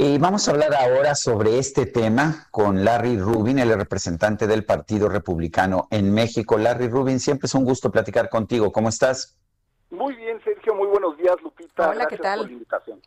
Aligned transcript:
Y 0.00 0.16
vamos 0.16 0.46
a 0.46 0.52
hablar 0.52 0.76
ahora 0.76 1.16
sobre 1.16 1.58
este 1.58 1.84
tema 1.84 2.46
con 2.52 2.84
Larry 2.84 3.18
Rubin, 3.18 3.58
el 3.58 3.74
representante 3.74 4.46
del 4.46 4.64
Partido 4.64 5.08
Republicano 5.08 5.88
en 5.90 6.14
México. 6.14 6.56
Larry 6.56 6.86
Rubin, 6.86 7.18
siempre 7.18 7.46
es 7.46 7.54
un 7.56 7.64
gusto 7.64 7.90
platicar 7.90 8.28
contigo. 8.28 8.70
¿Cómo 8.70 8.90
estás? 8.90 9.36
Muy 9.90 10.14
bien, 10.14 10.40
Sergio. 10.44 10.76
Muy 10.76 10.86
buenos 10.86 11.16
días, 11.18 11.34
Lupita. 11.42 11.90
Hola, 11.90 12.06
¿qué 12.06 12.16
tal? 12.16 12.38
Por 12.38 12.46
la 12.46 12.52
invitación. 12.52 13.02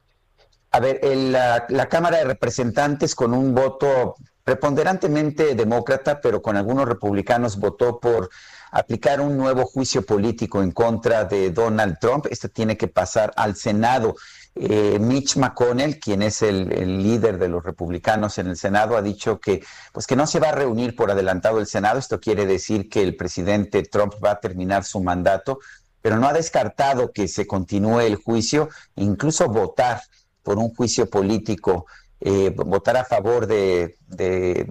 A 0.71 0.79
ver, 0.81 0.99
el, 1.01 1.31
la, 1.31 1.65
la 1.69 1.87
Cámara 1.87 2.17
de 2.17 2.25
Representantes 2.25 3.15
con 3.15 3.33
un 3.33 3.55
voto 3.55 4.15
preponderantemente 4.43 5.55
demócrata, 5.55 6.19
pero 6.19 6.41
con 6.41 6.57
algunos 6.57 6.89
republicanos 6.89 7.57
votó 7.57 8.01
por 8.01 8.29
aplicar 8.69 9.21
un 9.21 9.37
nuevo 9.37 9.63
juicio 9.65 10.05
político 10.05 10.61
en 10.61 10.71
contra 10.71 11.23
de 11.23 11.51
Donald 11.51 11.99
Trump. 12.01 12.25
Este 12.29 12.49
tiene 12.49 12.75
que 12.75 12.89
pasar 12.89 13.31
al 13.37 13.55
Senado. 13.55 14.15
Eh, 14.53 14.99
Mitch 14.99 15.37
McConnell, 15.37 15.97
quien 15.99 16.21
es 16.21 16.41
el, 16.41 16.67
líder 17.01 17.37
de 17.37 17.47
los 17.47 17.63
republicanos 17.63 18.37
en 18.37 18.47
el 18.47 18.57
Senado, 18.57 18.97
ha 18.97 19.01
dicho 19.01 19.39
que, 19.39 19.63
pues 19.93 20.05
que 20.07 20.15
no 20.15 20.27
se 20.27 20.39
va 20.39 20.49
a 20.49 20.53
reunir 20.53 20.95
por 20.95 21.09
adelantado 21.09 21.59
el 21.59 21.67
Senado. 21.67 21.99
Esto 21.99 22.19
quiere 22.19 22.45
decir 22.45 22.89
que 22.89 23.01
el 23.01 23.15
presidente 23.15 23.83
Trump 23.83 24.13
va 24.23 24.31
a 24.31 24.39
terminar 24.39 24.83
su 24.83 25.01
mandato, 25.01 25.59
pero 26.01 26.17
no 26.17 26.27
ha 26.27 26.33
descartado 26.33 27.11
que 27.11 27.27
se 27.27 27.47
continúe 27.47 28.01
el 28.01 28.15
juicio, 28.15 28.69
incluso 28.95 29.47
votar 29.47 30.01
por 30.43 30.57
un 30.57 30.73
juicio 30.73 31.09
político, 31.09 31.85
eh, 32.19 32.53
votar 32.55 32.97
a 32.97 33.05
favor 33.05 33.47
de, 33.47 33.97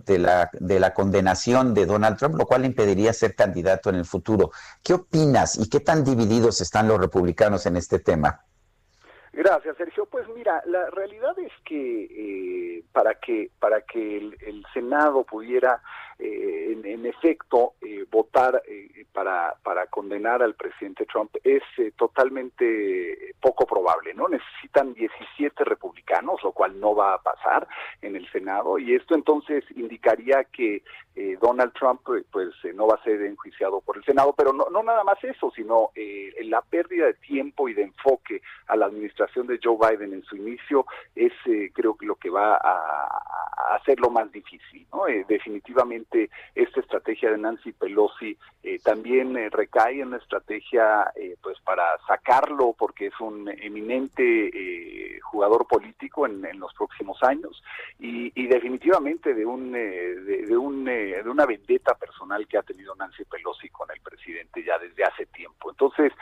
la, 0.07 0.51
de 0.53 0.81
la 0.81 0.93
condenación 0.93 1.73
de 1.73 1.87
Donald 1.87 2.19
Trump, 2.19 2.37
lo 2.37 2.47
cual 2.47 2.63
le 2.63 2.69
impediría 2.69 3.13
ser 3.13 3.35
candidato 3.35 3.89
en 3.89 3.97
el 3.97 4.05
futuro. 4.05 4.51
¿Qué 4.83 4.93
opinas 4.95 5.57
y 5.57 5.69
qué 5.69 5.81
tan 5.81 6.05
divididos 6.05 6.61
están 6.61 6.87
los 6.87 7.01
republicanos 7.01 7.65
en 7.67 7.77
este 7.77 7.99
tema? 7.99 8.45
Gracias, 9.33 9.77
Sergio. 9.77 10.07
Pues 10.07 10.27
mira, 10.29 10.63
la 10.67 10.91
realidad 10.91 11.39
es 11.39 11.53
que 11.65 12.05
eh, 12.05 12.85
para 12.93 13.15
que 13.15 13.51
para 13.61 13.83
que 13.83 14.19
el, 14.19 14.37
el 14.41 14.65
Senado 14.75 15.25
pudiera 15.25 15.81
eh, 16.21 16.61
en, 16.85 17.07
efecto 17.07 17.75
eh, 17.81 18.05
votar 18.11 18.63
eh, 18.69 19.05
para 19.13 19.55
para 19.63 19.87
condenar 19.87 20.43
al 20.43 20.55
presidente 20.55 21.07
Trump 21.07 21.35
es 21.43 21.63
eh, 21.79 21.93
totalmente 21.97 23.35
poco 23.41 23.67
probable, 23.67 24.15
¿no? 24.15 24.29
Necesitan 24.29 24.95
17 24.95 25.65
republicanos, 25.65 26.43
lo 26.43 26.53
cual 26.53 26.79
no 26.79 26.95
va 26.95 27.15
a 27.15 27.23
pasar 27.23 27.67
en 28.03 28.17
el 28.17 28.31
Senado 28.31 28.79
y 28.79 28.95
esto 28.95 29.15
entonces 29.15 29.65
indicaría 29.77 30.45
que 30.45 30.83
eh, 31.17 31.39
Donald 31.41 31.73
Trump 31.73 32.03
pues 32.31 32.55
no 32.75 32.87
va 32.87 32.95
a 32.95 33.05
ser 33.05 33.23
enjuiciado 33.23 33.81
por 33.81 33.97
el 33.97 34.05
Senado, 34.05 34.35
pero 34.37 34.53
no, 34.53 34.67
no 34.71 34.83
nada 34.83 35.05
más 35.05 35.23
eso, 35.25 35.51
sino 35.55 35.91
la 36.43 36.63
pérdida 36.63 37.07
de 37.07 37.15
tiempo 37.15 37.69
y 37.69 37.75
de 37.75 37.83
enfoque 37.83 38.43
a 38.67 38.77
la 38.77 38.87
administración 38.87 39.47
de 39.47 39.61
Joe 39.63 39.77
Biden 39.77 40.13
en 40.13 40.23
su 40.25 40.37
inicio 40.37 40.87
es 41.15 41.33
creo 41.73 41.97
que 41.97 42.07
lo 42.07 42.17
que 42.17 42.31
va 42.31 42.57
a, 42.57 43.07
a 43.57 43.77
hacerlo 43.77 44.11
más 44.11 44.31
difícil, 44.33 44.87
¿no? 44.93 45.05
definitivamente 45.29 46.10
esta 46.55 46.81
estrategia 46.81 47.31
de 47.31 47.39
Nancy 47.39 47.73
Pelosi 47.73 48.37
eh, 48.63 48.79
también 48.83 49.37
eh, 49.37 49.49
recae 49.51 50.01
en 50.01 50.09
una 50.09 50.19
estrategia 50.19 51.11
eh, 51.17 51.37
pues 51.43 51.59
para 51.61 51.85
sacarlo 52.07 52.75
porque 52.79 53.07
es 53.07 53.21
un 53.21 53.49
eminente 53.49 55.19
jugador 55.23 55.67
político 55.67 56.27
en, 56.27 56.45
en, 56.45 56.59
los 56.59 56.75
próximos 56.75 57.23
años 57.23 57.63
y, 57.99 58.33
y 58.35 58.47
definitivamente 58.49 59.33
de 59.33 59.47
un 59.47 59.73
de, 59.73 60.47
de, 60.47 60.57
un 60.57 60.85
de 60.85 61.23
una 61.25 61.47
vendetta 61.47 61.95
personal 61.95 62.47
que 62.49 62.59
ha 62.59 62.63
tenido 62.63 62.95
Nancy 62.97 63.25
Pelosi 63.25 63.69
con 63.69 63.89
el 63.91 64.01
presidente 64.01 64.65
ya 64.65 64.79
desde 64.79 65.05
hace 65.05 65.27
tiempo. 65.27 65.71
Entonces 65.71 66.13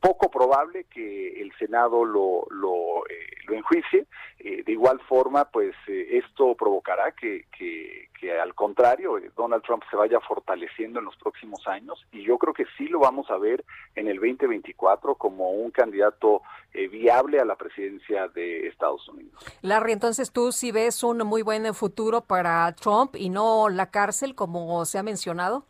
poco 0.00 0.30
probable 0.30 0.84
que 0.84 1.40
el 1.40 1.52
Senado 1.56 2.04
lo 2.04 2.46
lo, 2.50 3.04
lo 3.46 3.54
enjuicie 3.54 4.06
de 4.44 4.72
igual 4.72 5.00
forma 5.08 5.46
pues 5.46 5.74
esto 5.88 6.54
provocará 6.54 7.12
que, 7.12 7.46
que, 7.56 8.10
que 8.20 8.38
al 8.38 8.54
contrario 8.54 9.18
Donald 9.34 9.62
Trump 9.62 9.82
se 9.90 9.96
vaya 9.96 10.20
fortaleciendo 10.20 10.98
en 10.98 11.06
los 11.06 11.16
próximos 11.16 11.66
años 11.66 12.04
y 12.12 12.22
yo 12.24 12.36
creo 12.36 12.52
que 12.52 12.66
sí 12.76 12.86
lo 12.88 12.98
vamos 12.98 13.30
a 13.30 13.38
ver 13.38 13.64
en 13.94 14.08
el 14.08 14.16
2024 14.16 15.14
como 15.14 15.50
un 15.50 15.70
candidato 15.70 16.42
eh, 16.72 16.88
viable 16.88 17.40
a 17.40 17.44
la 17.44 17.56
presidencia 17.56 18.28
de 18.28 18.68
Estados 18.68 19.08
Unidos. 19.08 19.32
Larry, 19.62 19.92
entonces 19.92 20.30
tú 20.30 20.52
sí 20.52 20.72
ves 20.72 21.02
un 21.02 21.18
muy 21.18 21.42
buen 21.42 21.72
futuro 21.74 22.22
para 22.22 22.70
Trump 22.74 23.16
y 23.16 23.30
no 23.30 23.68
la 23.68 23.90
cárcel 23.90 24.34
como 24.34 24.84
se 24.84 24.98
ha 24.98 25.02
mencionado 25.02 25.66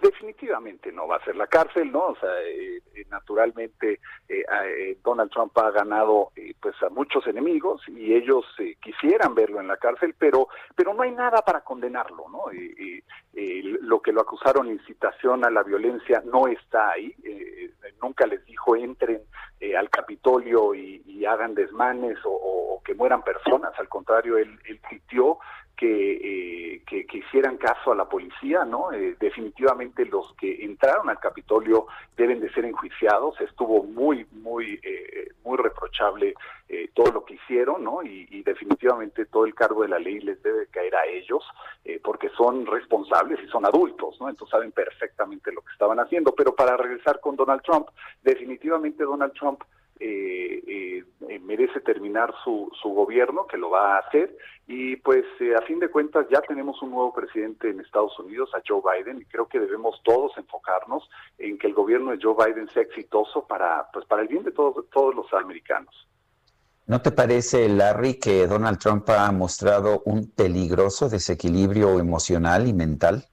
definitivamente 0.00 0.92
no 0.92 1.06
va 1.06 1.16
a 1.16 1.24
ser 1.24 1.36
la 1.36 1.46
cárcel, 1.46 1.90
¿no? 1.92 2.08
O 2.08 2.16
sea, 2.16 2.30
eh, 2.42 2.80
naturalmente 3.10 4.00
eh, 4.28 4.44
eh, 4.66 4.98
Donald 5.04 5.30
Trump 5.30 5.56
ha 5.58 5.70
ganado 5.70 6.30
eh, 6.36 6.54
pues 6.60 6.74
a 6.82 6.88
muchos 6.88 7.26
enemigos 7.26 7.82
y 7.88 8.14
ellos 8.14 8.44
quisieran 8.80 9.34
verlo 9.34 9.60
en 9.60 9.68
la 9.68 9.76
cárcel, 9.76 10.14
pero 10.18 10.48
pero 10.74 10.94
no 10.94 11.02
hay 11.02 11.12
nada 11.12 11.42
para 11.42 11.60
condenarlo, 11.62 12.26
¿no? 12.30 12.44
lo 13.82 14.00
que 14.02 14.12
lo 14.12 14.20
acusaron 14.20 14.68
incitación 14.68 15.44
a 15.44 15.50
la 15.50 15.62
violencia 15.62 16.22
no 16.24 16.46
está 16.46 16.90
ahí, 16.90 17.14
nunca 18.02 18.26
les 18.26 18.44
dijo 18.44 18.76
entren 18.76 19.22
al 19.76 19.90
Capitolio 19.90 20.74
y, 20.74 21.00
hagan 21.26 21.54
desmanes 21.54 22.18
o, 22.24 22.80
que 22.84 22.94
mueran 22.94 23.22
personas, 23.22 23.72
al 23.78 23.88
contrario, 23.88 24.38
él, 24.38 24.58
él 24.64 24.80
que, 25.80 26.74
eh, 26.76 26.82
que, 26.86 27.18
hicieran 27.18 27.56
caso 27.56 27.92
a 27.92 27.94
la 27.94 28.06
policía, 28.06 28.66
¿no? 28.66 28.92
Eh, 28.92 29.16
definitivamente 29.18 30.04
los 30.04 30.34
que 30.34 30.62
entraron 30.62 31.08
al 31.08 31.18
Capitolio 31.18 31.86
deben 32.18 32.38
de 32.38 32.52
ser 32.52 32.66
enjuiciados. 32.66 33.40
Estuvo 33.40 33.82
muy, 33.84 34.26
muy, 34.30 34.78
eh, 34.82 35.32
muy 35.42 35.56
reprochable 35.56 36.34
eh, 36.68 36.90
todo 36.94 37.10
lo 37.12 37.24
que 37.24 37.34
hicieron, 37.34 37.82
¿no? 37.82 38.02
Y, 38.02 38.28
y, 38.30 38.42
definitivamente 38.42 39.24
todo 39.24 39.46
el 39.46 39.54
cargo 39.54 39.82
de 39.82 39.88
la 39.88 39.98
ley 39.98 40.20
les 40.20 40.42
debe 40.42 40.66
caer 40.66 40.94
a 40.94 41.06
ellos, 41.06 41.42
eh, 41.84 41.98
porque 42.04 42.28
son 42.36 42.66
responsables 42.66 43.40
y 43.42 43.48
son 43.48 43.64
adultos, 43.64 44.20
¿no? 44.20 44.28
Entonces 44.28 44.52
saben 44.52 44.72
perfectamente 44.72 45.50
lo 45.50 45.62
que 45.62 45.72
estaban 45.72 45.98
haciendo. 45.98 46.34
Pero 46.34 46.54
para 46.54 46.76
regresar 46.76 47.20
con 47.20 47.36
Donald 47.36 47.62
Trump, 47.62 47.88
definitivamente 48.22 49.02
Donald 49.02 49.32
Trump 49.32 49.62
eh, 50.00 51.04
eh, 51.28 51.38
merece 51.40 51.80
terminar 51.80 52.34
su, 52.42 52.70
su 52.80 52.88
gobierno, 52.88 53.46
que 53.46 53.56
lo 53.56 53.70
va 53.70 53.96
a 53.96 53.98
hacer, 54.00 54.36
y 54.66 54.96
pues 54.96 55.24
eh, 55.40 55.54
a 55.54 55.62
fin 55.62 55.78
de 55.78 55.88
cuentas 55.88 56.26
ya 56.30 56.40
tenemos 56.40 56.80
un 56.82 56.90
nuevo 56.90 57.12
presidente 57.12 57.68
en 57.68 57.80
Estados 57.80 58.18
Unidos, 58.18 58.50
a 58.54 58.62
Joe 58.66 58.80
Biden, 58.80 59.20
y 59.20 59.24
creo 59.26 59.46
que 59.46 59.60
debemos 59.60 60.00
todos 60.02 60.36
enfocarnos 60.38 61.08
en 61.38 61.58
que 61.58 61.66
el 61.66 61.74
gobierno 61.74 62.10
de 62.10 62.18
Joe 62.20 62.34
Biden 62.34 62.68
sea 62.70 62.82
exitoso 62.82 63.46
para, 63.46 63.88
pues, 63.92 64.06
para 64.06 64.22
el 64.22 64.28
bien 64.28 64.42
de 64.42 64.52
todos, 64.52 64.88
todos 64.90 65.14
los 65.14 65.32
americanos. 65.34 66.08
¿No 66.86 67.00
te 67.00 67.12
parece, 67.12 67.68
Larry, 67.68 68.18
que 68.18 68.46
Donald 68.48 68.78
Trump 68.78 69.08
ha 69.10 69.30
mostrado 69.30 70.02
un 70.06 70.30
peligroso 70.30 71.08
desequilibrio 71.08 72.00
emocional 72.00 72.66
y 72.66 72.72
mental? 72.72 73.29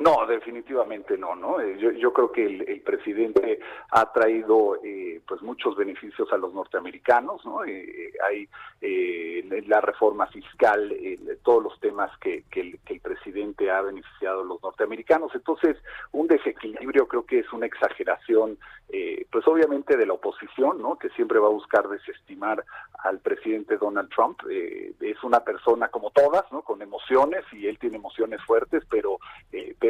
No, 0.00 0.26
definitivamente 0.26 1.18
no, 1.18 1.36
¿no? 1.36 1.62
Yo, 1.76 1.90
yo 1.90 2.10
creo 2.14 2.32
que 2.32 2.46
el, 2.46 2.80
presidente 2.80 3.60
ha 3.90 4.10
traído 4.10 4.78
eh, 4.82 5.20
pues 5.28 5.42
muchos 5.42 5.76
beneficios 5.76 6.32
a 6.32 6.38
los 6.38 6.54
norteamericanos, 6.54 7.44
¿no? 7.44 7.66
Eh, 7.66 8.10
hay 8.26 8.48
eh, 8.80 9.62
la 9.66 9.82
reforma 9.82 10.26
fiscal, 10.28 10.96
todos 11.42 11.62
los 11.62 11.78
temas 11.80 12.10
que, 12.16 12.44
que, 12.50 12.62
el, 12.62 12.78
que, 12.80 12.94
el, 12.94 13.00
presidente 13.00 13.70
ha 13.70 13.82
beneficiado 13.82 14.40
a 14.40 14.44
los 14.44 14.62
norteamericanos. 14.62 15.34
Entonces, 15.34 15.76
un 16.12 16.28
desequilibrio 16.28 17.06
creo 17.06 17.26
que 17.26 17.40
es 17.40 17.52
una 17.52 17.66
exageración, 17.66 18.56
pues 19.30 19.46
obviamente 19.46 19.98
de 19.98 20.06
la 20.06 20.14
oposición, 20.14 20.80
¿no? 20.80 20.96
Que 20.98 21.10
siempre 21.10 21.38
va 21.38 21.48
a 21.48 21.50
buscar 21.50 21.86
desestimar 21.88 22.64
al 23.04 23.18
presidente 23.20 23.76
Donald 23.76 24.08
Trump. 24.08 24.40
es 24.48 25.22
una 25.22 25.40
persona 25.44 25.88
como 25.88 26.10
todas, 26.10 26.50
¿no? 26.50 26.62
Con 26.62 26.80
emociones 26.80 27.44
y 27.52 27.66
él 27.66 27.78
tiene 27.78 27.96
emociones 27.96 28.42
fuertes, 28.46 28.82
pero 28.90 29.18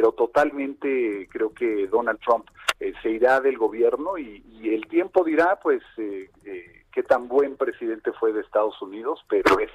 totalmente 0.11 1.27
creo 1.31 1.53
que 1.53 1.87
Donald 1.87 2.19
Trump 2.19 2.49
eh, 2.79 2.93
se 3.03 3.11
irá 3.11 3.39
del 3.39 3.57
gobierno 3.57 4.17
y, 4.17 4.43
y, 4.59 4.73
el 4.73 4.87
tiempo 4.87 5.23
dirá 5.23 5.59
pues 5.61 5.83
eh, 5.97 6.29
eh, 6.45 6.83
qué 6.91 7.03
tan 7.03 7.27
buen 7.27 7.57
presidente 7.57 8.11
fue 8.13 8.33
de 8.33 8.41
Estados 8.41 8.81
Unidos, 8.81 9.23
pero 9.29 9.59
es 9.59 9.69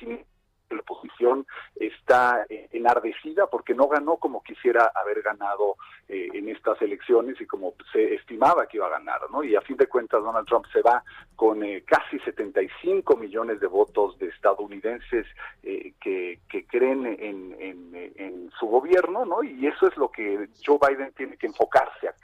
la 0.74 0.80
oposición 0.80 1.46
está 1.76 2.44
en 2.48 2.86
enardecida 2.86 3.46
porque 3.48 3.74
no 3.74 3.88
ganó 3.88 4.16
como 4.16 4.42
quisiera 4.42 4.92
haber 4.94 5.22
ganado 5.22 5.76
eh, 6.08 6.28
en 6.34 6.48
estas 6.48 6.80
elecciones 6.82 7.40
y 7.40 7.46
como 7.46 7.74
se 7.92 8.14
estimaba 8.14 8.66
que 8.66 8.76
iba 8.76 8.86
a 8.86 8.90
ganar, 8.90 9.20
¿no? 9.30 9.42
Y 9.42 9.56
a 9.56 9.60
fin 9.60 9.76
de 9.76 9.88
cuentas 9.88 10.22
Donald 10.22 10.46
Trump 10.46 10.66
se 10.72 10.82
va 10.82 11.02
con 11.34 11.62
eh, 11.64 11.82
casi 11.84 12.18
75 12.20 13.16
millones 13.16 13.60
de 13.60 13.66
votos 13.66 14.18
de 14.18 14.28
estadounidenses 14.28 15.26
eh, 15.62 15.92
que, 16.00 16.38
creen 16.68 17.06
en, 17.06 17.56
en, 17.58 18.50
su 18.58 18.66
gobierno, 18.66 19.24
¿no? 19.26 19.42
Y 19.42 19.66
eso 19.66 19.86
es 19.86 19.96
lo 19.96 20.10
que 20.10 20.48
Joe 20.64 20.78
Biden 20.80 21.12
tiene 21.12 21.36
que 21.36 21.46
enfocarse 21.46 22.08
a, 22.08 22.14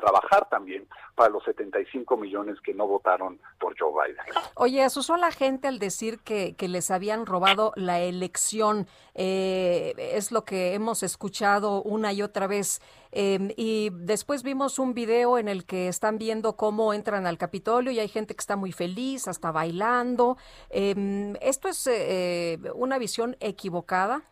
trabajar 0.00 0.48
también 0.48 0.88
para 1.14 1.30
los 1.30 1.44
75 1.44 2.16
millones 2.16 2.60
que 2.60 2.74
no 2.74 2.88
votaron 2.88 3.38
por 3.60 3.78
Joe 3.78 3.92
Biden. 3.92 4.24
Oye, 4.56 4.82
asusó 4.82 5.14
a 5.14 5.18
la 5.18 5.30
gente 5.30 5.68
al 5.68 5.78
decir 5.78 6.18
que, 6.20 6.56
que 6.56 6.66
les 6.66 6.90
habían 6.90 7.24
robado 7.24 7.61
la 7.76 8.00
elección. 8.00 8.86
es 9.14 10.32
lo 10.32 10.44
que 10.44 10.74
hemos 10.74 11.02
escuchado 11.02 11.82
una 11.82 12.12
y 12.12 12.22
otra 12.22 12.46
vez. 12.46 12.80
Em, 13.12 13.50
y 13.56 13.90
después 13.92 14.42
vimos 14.42 14.78
un 14.78 14.94
video 14.94 15.36
en 15.38 15.48
el 15.48 15.66
que 15.66 15.88
están 15.88 16.16
viendo 16.16 16.56
cómo 16.56 16.94
entran 16.94 17.26
al 17.26 17.36
Capitolio 17.36 17.92
y 17.92 18.00
hay 18.00 18.08
gente 18.08 18.34
que 18.34 18.40
está 18.40 18.56
muy 18.56 18.72
feliz, 18.72 19.28
hasta 19.28 19.52
bailando. 19.52 20.38
Em, 20.70 21.34
¿Esto 21.42 21.68
es 21.68 21.86
eh, 21.86 22.58
una 22.74 22.98
visión 22.98 23.36
equivocada? 23.40 24.22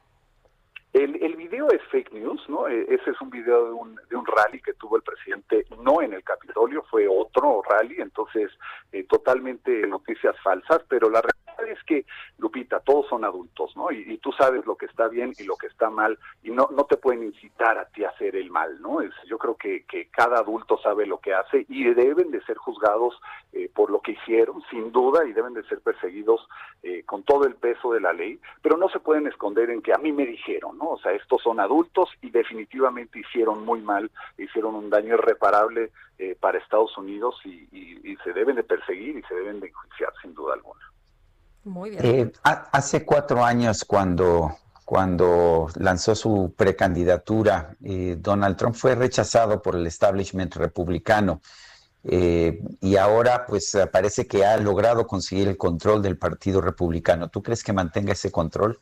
El, 0.92 1.22
el, 1.22 1.36
video 1.36 1.68
es 1.70 1.80
fake 1.92 2.12
news, 2.12 2.42
¿no? 2.48 2.66
E, 2.66 2.82
ese 2.92 3.10
es 3.10 3.20
un 3.20 3.30
video 3.30 3.66
de 3.66 3.72
un, 3.72 4.00
de 4.08 4.16
un 4.16 4.26
rally 4.26 4.60
que 4.60 4.72
tuvo 4.74 4.96
el 4.96 5.02
presidente, 5.02 5.64
no 5.84 6.02
en 6.02 6.14
el 6.14 6.24
Capitolio, 6.24 6.82
fue 6.90 7.06
otro 7.06 7.62
rally, 7.62 8.00
entonces 8.00 8.50
eh, 8.90 9.04
totalmente 9.04 9.86
noticias 9.86 10.34
falsas, 10.42 10.82
pero 10.88 11.08
la 11.08 11.22
realidad 11.22 11.49
es 11.68 11.82
que, 11.84 12.04
Lupita, 12.38 12.80
todos 12.80 13.08
son 13.08 13.24
adultos, 13.24 13.76
¿no? 13.76 13.90
Y, 13.90 14.18
tú 14.18 14.32
sabes 14.32 14.66
lo 14.66 14.76
que 14.76 14.86
está 14.86 15.08
bien 15.08 15.32
y 15.38 15.44
lo 15.44 15.56
que 15.56 15.66
está 15.66 15.90
mal, 15.90 16.18
y 16.42 16.50
no, 16.50 16.68
no 16.72 16.84
te 16.84 16.96
pueden 16.96 17.24
incitar 17.24 17.78
a 17.78 17.86
ti 17.86 18.04
a 18.04 18.10
hacer 18.10 18.36
el 18.36 18.50
mal, 18.50 18.80
¿no? 18.80 19.00
Es, 19.00 19.12
yo 19.26 19.38
creo 19.38 19.56
que, 19.56 19.84
que 19.84 20.08
cada 20.08 20.38
adulto 20.38 20.78
sabe 20.78 21.06
lo 21.06 21.18
que 21.18 21.34
hace 21.34 21.66
y 21.68 21.84
deben 21.94 22.30
de 22.30 22.42
ser 22.42 22.56
juzgados 22.56 23.20
eh, 23.52 23.70
por 23.74 23.90
lo 23.90 24.00
que 24.00 24.12
hicieron, 24.12 24.62
sin 24.70 24.92
duda, 24.92 25.26
y 25.26 25.32
deben 25.32 25.54
de 25.54 25.64
ser 25.64 25.80
perseguidos 25.80 26.46
eh, 26.82 27.02
con 27.04 27.22
todo 27.22 27.44
el 27.44 27.54
peso 27.54 27.92
de 27.92 28.00
la 28.00 28.12
ley, 28.12 28.40
pero 28.62 28.76
no 28.76 28.88
se 28.88 29.00
pueden 29.00 29.26
esconder 29.26 29.70
en 29.70 29.82
que 29.82 29.92
a 29.92 29.98
mí 29.98 30.12
me 30.12 30.26
dijeron, 30.26 30.78
¿no? 30.78 30.90
O 30.90 30.98
sea, 30.98 31.12
estos 31.12 31.42
son 31.42 31.60
adultos 31.60 32.10
y 32.22 32.30
definitivamente 32.30 33.20
hicieron 33.20 33.64
muy 33.64 33.80
mal, 33.80 34.10
hicieron 34.38 34.74
un 34.74 34.90
daño 34.90 35.14
irreparable 35.14 35.90
eh, 36.18 36.36
para 36.38 36.58
Estados 36.58 36.96
Unidos 36.98 37.34
y, 37.44 37.60
se 38.22 38.34
deben 38.34 38.56
de 38.56 38.62
perseguir 38.62 39.16
y 39.16 39.22
se 39.22 39.34
deben 39.34 39.60
de 39.60 39.68
enjuiciar 39.68 40.12
sin 40.20 40.34
duda 40.34 40.52
alguna. 40.52 40.89
Muy 41.64 41.90
bien. 41.90 42.04
Eh, 42.04 42.32
hace 42.42 43.04
cuatro 43.04 43.44
años 43.44 43.84
cuando 43.84 44.56
cuando 44.84 45.68
lanzó 45.76 46.16
su 46.16 46.52
precandidatura, 46.56 47.76
eh, 47.84 48.16
Donald 48.18 48.56
Trump 48.56 48.74
fue 48.74 48.96
rechazado 48.96 49.62
por 49.62 49.76
el 49.76 49.86
establishment 49.86 50.56
republicano. 50.56 51.40
y 52.02 52.96
ahora 52.96 53.44
pues 53.46 53.76
parece 53.92 54.26
que 54.26 54.44
ha 54.44 54.56
logrado 54.56 55.06
conseguir 55.06 55.48
el 55.48 55.58
control 55.58 56.00
del 56.02 56.16
Partido 56.16 56.60
Republicano. 56.62 57.28
¿Tú 57.28 57.42
crees 57.42 57.62
que 57.62 57.74
mantenga 57.74 58.14
ese 58.14 58.32
control? 58.32 58.80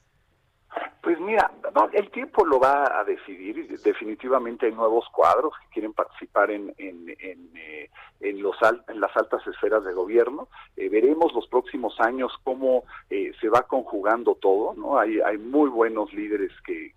Pues 1.00 1.18
mira, 1.20 1.50
el 1.92 2.10
tiempo 2.10 2.44
lo 2.44 2.58
va 2.58 3.00
a 3.00 3.04
decidir. 3.04 3.68
Definitivamente 3.82 4.66
hay 4.66 4.72
nuevos 4.72 5.06
cuadros 5.12 5.52
que 5.60 5.74
quieren 5.74 5.92
participar 5.92 6.50
en, 6.50 6.74
en, 6.76 7.08
en, 7.20 7.50
eh, 7.56 7.88
los 8.20 8.56
en 8.88 9.00
las 9.00 9.16
altas 9.16 9.46
esferas 9.46 9.84
de 9.84 9.92
gobierno. 9.92 10.48
Eh, 10.76 10.88
veremos 10.88 11.32
los 11.34 11.46
próximos 11.46 11.98
años 12.00 12.32
cómo 12.42 12.84
eh, 13.10 13.32
se 13.40 13.48
va 13.48 13.62
conjugando 13.62 14.34
todo. 14.34 14.74
¿no? 14.74 14.98
Hay, 14.98 15.20
hay 15.20 15.38
muy 15.38 15.70
buenos 15.70 16.12
líderes 16.12 16.50
que 16.66 16.94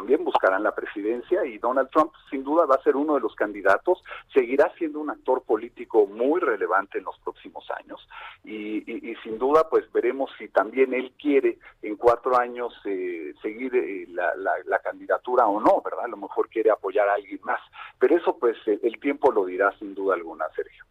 también 0.00 0.24
buscarán 0.24 0.62
la 0.62 0.74
presidencia 0.74 1.44
y 1.44 1.58
Donald 1.58 1.90
Trump 1.90 2.14
sin 2.30 2.42
duda 2.42 2.64
va 2.64 2.76
a 2.76 2.82
ser 2.82 2.96
uno 2.96 3.16
de 3.16 3.20
los 3.20 3.34
candidatos. 3.34 4.02
Seguirá 4.32 4.72
siendo 4.78 4.98
un 4.98 5.10
actor 5.10 5.42
político 5.42 6.06
muy 6.06 6.40
relevante 6.40 6.96
en 6.96 7.04
los 7.04 7.18
próximos 7.18 7.66
años 7.78 8.00
y, 8.42 8.80
sin 9.22 9.38
duda 9.38 9.68
pues 9.68 9.92
veremos 9.92 10.30
si 10.38 10.48
también 10.48 10.94
él 10.94 11.12
quiere 11.20 11.58
en 11.82 11.96
cuatro 11.96 12.38
años 12.38 12.72
eh, 12.86 13.34
seguir 13.42 13.76
eh, 13.76 14.06
la, 14.08 14.78
candidatura 14.82 15.46
o 15.46 15.60
no, 15.60 15.82
¿verdad? 15.84 16.06
A 16.06 16.08
lo 16.08 16.16
mejor 16.16 16.48
quiere 16.48 16.70
apoyar 16.70 17.06
a 17.06 17.14
alguien 17.14 17.40
más, 17.42 17.60
pero 17.98 18.16
eso 18.16 18.38
pues 18.38 18.56
el 18.66 18.98
tiempo 19.00 19.30
lo 19.30 19.44
dirá 19.44 19.70
sin 19.78 19.94
duda 19.94 20.14
alguna, 20.14 20.46
Sergio. 20.56 20.84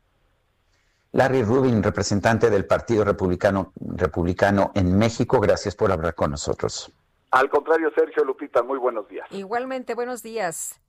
Larry 1.14 1.42
Rubin, 1.42 1.82
representante 1.82 2.52
del 2.52 2.68
Partido 2.68 3.04
Republicano, 3.04 3.74
Republicano 3.96 4.72
en 4.76 4.96
México, 4.96 5.40
gracias 5.40 5.76
por 5.76 5.92
hablar 5.92 6.14
con 6.14 6.30
nosotros. 6.30 6.94
Al 7.32 7.50
contrario, 7.50 7.90
Sergio 7.96 8.24
Lupita, 8.26 8.64
muy 8.64 8.80
buenos 8.80 9.08
días. 9.08 9.28
Igualmente, 9.32 9.96
buenos 9.96 10.24
días. 10.24 10.80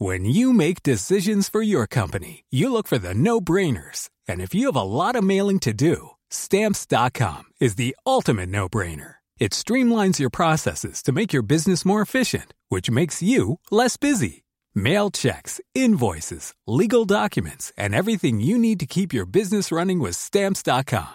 When 0.00 0.24
you 0.24 0.52
make 0.52 0.84
decisions 0.84 1.48
for 1.48 1.60
your 1.60 1.88
company, 1.88 2.44
you 2.50 2.72
look 2.72 2.86
for 2.86 2.98
the 2.98 3.14
no-brainers. 3.14 4.10
And 4.28 4.40
if 4.40 4.54
you 4.54 4.66
have 4.66 4.76
a 4.76 4.82
lot 4.82 5.16
of 5.16 5.24
mailing 5.24 5.58
to 5.60 5.72
do, 5.72 6.10
Stamps.com 6.30 7.44
is 7.60 7.74
the 7.74 7.96
ultimate 8.06 8.48
no 8.48 8.68
brainer. 8.68 9.14
It 9.38 9.52
streamlines 9.52 10.18
your 10.18 10.30
processes 10.30 11.02
to 11.02 11.12
make 11.12 11.32
your 11.32 11.42
business 11.42 11.84
more 11.84 12.02
efficient, 12.02 12.54
which 12.68 12.90
makes 12.90 13.22
you 13.22 13.58
less 13.70 13.96
busy. 13.96 14.44
Mail 14.74 15.10
checks, 15.10 15.60
invoices, 15.74 16.54
legal 16.66 17.04
documents, 17.04 17.72
and 17.76 17.94
everything 17.94 18.40
you 18.40 18.58
need 18.58 18.78
to 18.80 18.86
keep 18.86 19.12
your 19.12 19.26
business 19.26 19.72
running 19.72 19.98
with 19.98 20.16
Stamps.com. 20.16 21.14